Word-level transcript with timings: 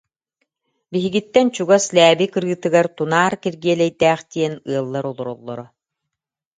Биһигиттэн 0.91 1.47
чугас 1.55 1.85
Лээби 1.95 2.25
кырыытыгар 2.33 2.87
Тунаар 2.97 3.33
Киргиэлэйдээх 3.43 4.21
диэн 4.31 4.53
ыаллар 4.71 5.05
олороллоро 5.11 5.65